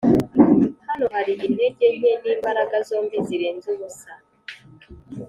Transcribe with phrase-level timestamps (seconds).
[0.87, 4.11] hano hari intege nke, n'imbaraga zombi zirenze ubusa;